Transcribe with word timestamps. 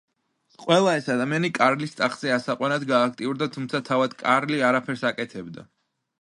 ყველა 0.61 0.93
ეს 1.01 1.09
ადამიანი 1.15 1.51
კარლის 1.57 1.93
ტახტზე 1.99 2.31
ასაყვანად 2.37 2.87
გააქტიურდა, 2.93 3.49
თუმცა 3.59 3.83
თავად 3.91 4.17
კარლი 4.23 4.65
არაფერს 4.71 5.07
აკეთებდა. 5.13 5.69